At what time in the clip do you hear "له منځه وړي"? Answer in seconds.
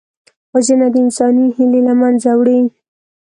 1.87-2.59